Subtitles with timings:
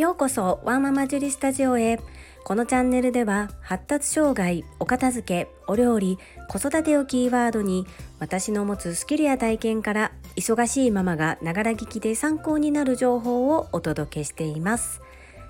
[0.00, 2.00] ようこそワーママジュリスタジオへ。
[2.42, 7.86] このチャンネルでは発達障害お片付けお料理子育てをキーワードに
[8.18, 15.02] 私の持つスキルや体験から忙しいママがながら聞きで参考になる情報をお届けしています。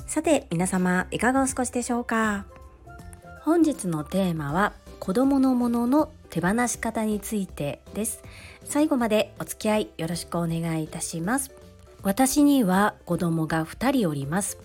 [0.08, 2.44] さて皆様いかがお過ごしでしょうか？
[3.42, 8.20] 本日のテーマは子供のものの手放し方についてです。
[8.64, 11.52] 最後までお付き合いよろしくお願いいたします。
[12.02, 14.58] 私には子供が2人おります。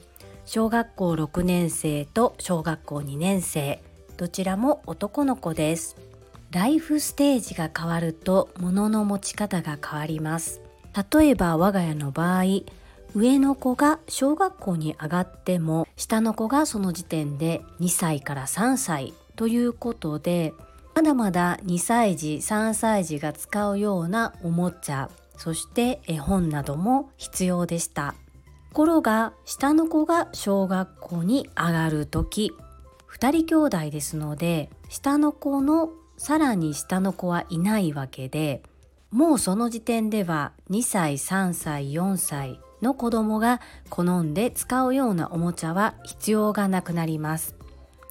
[0.45, 3.81] 小学校6年生と小学校2年生。
[4.15, 5.97] どちらも男の子です。
[6.51, 10.61] ライフステージが変わると物の持ち方が変わります。
[11.11, 12.43] 例えば我が家の場合
[13.13, 20.53] 上の子が小学校に上がっても下の子がその時点で2歳から3歳ということで
[20.93, 28.15] まだまだ2歳児3歳児が使うようなおもちゃそして絵本なども必要でした。
[28.69, 32.51] ところが下の子が小学校に上がる時
[33.09, 38.63] 2人兄弟ですので下の子のさらに下の子はいないわけで
[39.11, 47.55] もうその時点では2歳3歳4歳の子供が好んで使うようなおもちゃは必要がなくなります。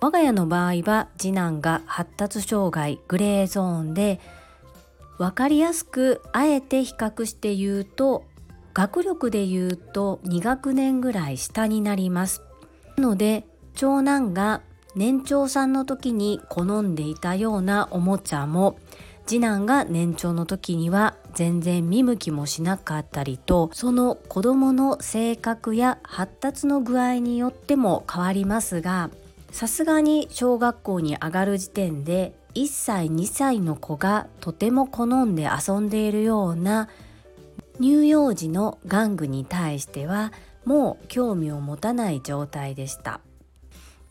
[0.00, 4.18] 我が家の場合は次男が発達障害グレーゾーンで
[5.18, 8.24] 分かりやすくあえて比較して言うと
[8.72, 12.42] 学力で言うと2学年ぐらい下になります。
[12.96, 14.62] なので長男が
[14.96, 18.78] 年長さんの時に好んでいたようなおもちゃも
[19.26, 29.10] 次男が年長の時には全然見向きもしなかったりとその子どもの性格や発達の具合によっても変わりますが
[29.54, 36.88] さすがに小学校に上がる時点で1歳2歳の子がとても好んで遊んでいるような
[37.80, 40.32] 乳幼児の玩具に対しては
[40.64, 43.20] もう興味を持たない状態でした。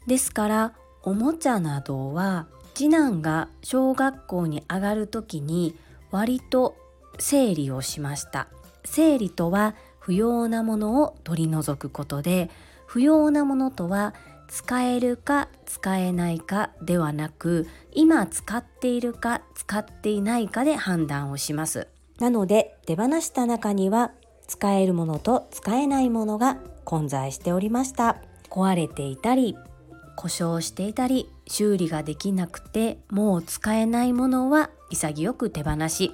[0.08, 0.74] ですから
[1.04, 5.76] おもちゃなどは次男が小学校に上がる時に
[6.10, 6.78] 割と
[7.20, 8.48] 整理をしました。
[8.86, 12.50] 整理とは不要なものを取り除くことで
[12.86, 14.14] 不要なものとは
[14.54, 21.88] 使えるか使えないかではなく今使っているか使っていないかで判断をします。
[22.20, 24.12] なので手放した中には
[24.46, 28.18] 使えるものと使えないものが混在しておりました。
[28.52, 29.58] 壊れていたり
[30.16, 36.12] 故障していたり修理ができなくてもう使えないものは潔く手放し。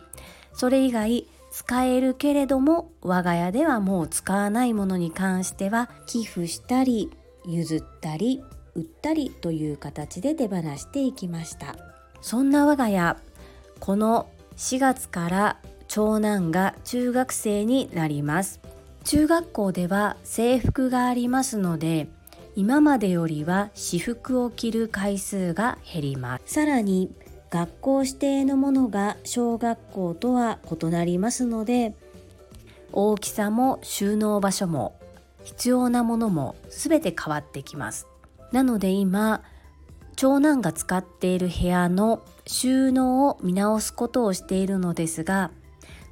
[0.53, 7.11] それ以外使えるけれども我が家ではもう使わないものに関しては寄付したり
[7.49, 8.43] 譲ったり
[8.75, 11.75] 売ったりという形で手放していきました。
[12.21, 13.17] そんな我が家
[13.79, 14.27] この
[14.57, 18.59] 4月から長男が中学生になります。
[19.03, 22.07] 中学校では制服がありますので
[22.55, 26.53] 今までよりは私服を着る回数が減ります。
[26.53, 27.11] さらに
[27.49, 31.95] 学校指定のものが小学校とは異なりますので
[32.91, 34.98] 大きさも収納場所も
[35.49, 38.07] 必要なものも全て変わってきます
[38.51, 39.41] なので今
[40.15, 45.49] 長男が使っている部屋の収納を見直すことをしているのですが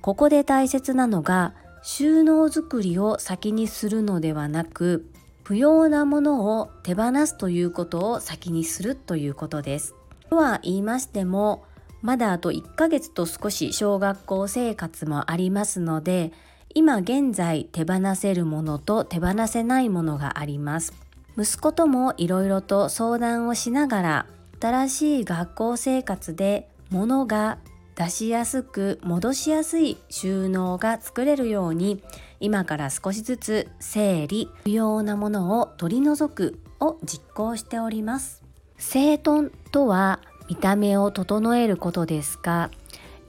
[0.02, 1.53] ここで大切なのが
[1.84, 5.08] 収納作りを先にするのではなく
[5.44, 9.96] 不要なものを手放すということを先にするということです。
[10.30, 11.64] とは言いましても
[12.02, 16.34] まだあと1ヶ月と少し小学校生活もありますので
[16.74, 20.94] 今現在手放せるものと手放せないものがあります。
[21.38, 24.26] 息子ともいろいろと相談をしながら
[24.60, 27.60] 新しい学校生活で物が
[27.96, 32.04] 出しやすく戻しやすい収納が作れるように
[32.40, 38.44] 今から少しずつ整理不要なものを取り除くを実行しております。
[38.78, 42.70] 整頓とは見た目を整えることですが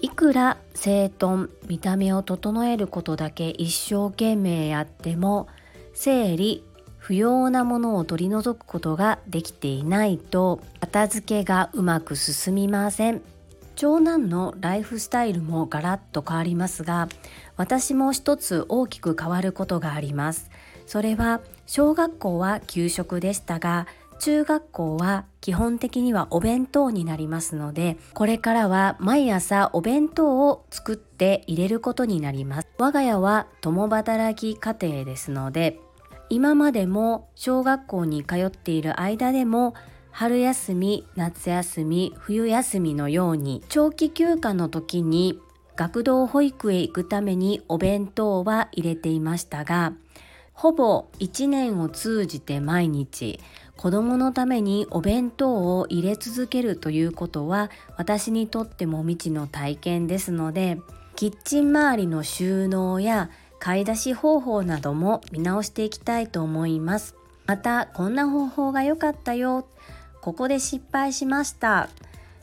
[0.00, 5.48] いくら整頓見た目を整えることだけ一生懸命やっても
[5.92, 6.64] 整理
[6.98, 13.22] 不要なものを取り除くことができていないと片付けがうまく進みません。
[13.74, 17.08] 長男のライフスタイルもガラッと変わりますが
[17.56, 20.50] 私も一つ大きく変わることがあります。
[20.86, 23.86] それは小学校は給食でしたが
[24.18, 32.68] 中学校は基本的にはお弁当になりますのでこれからは毎朝お弁当を作って入れることになります。
[32.78, 35.80] 我が家は共働き家庭ですので
[36.30, 39.74] 今までも小学校に通っている間でも
[40.10, 45.38] 春休み夏休み冬休みのように長期休暇の時に
[45.76, 49.92] 学童保育へ行くためにお弁当は入れていましたが
[50.52, 53.38] ほぼ1年を通じて毎日
[53.78, 60.78] 子供のためにお弁当を入れ続けるということは私にとっても未知の体験ですので
[61.14, 63.30] キッチン周りの収納や
[63.60, 67.14] 買い出し方法なども見直していきたいと思います。
[67.46, 69.66] またこんな方法が良かったよ。
[70.20, 71.88] ここで失敗しました。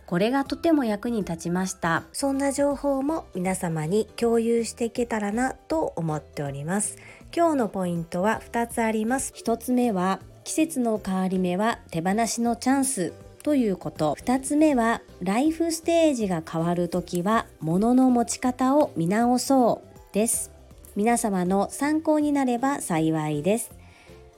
[0.05, 2.03] これがとても役に立ちました。
[2.11, 6.97] そんな情報も皆様に共有していけたらなと思っております。
[7.35, 9.33] 今日のポイントは2つあります。
[9.35, 13.13] 1つ目は季節の変わり目は手放しのチャンス
[13.43, 14.15] ということ。
[14.21, 20.51] 2つ目はライフステージが変わる時は物の持ち方を見直そうです。
[20.95, 23.71] 皆様の参考になれば幸いです。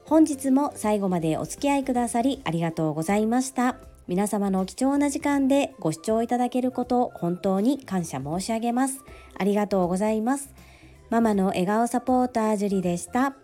[0.05, 3.75] 本日も最後までお付き合いくださりありがとうございました。
[4.07, 9.03] 皆様の貴重な時間でご視聴いただけることを本当に感謝申し上げます。
[9.37, 10.53] ありがとうございます。
[11.09, 13.35] ママの笑顔サポータージュリでした。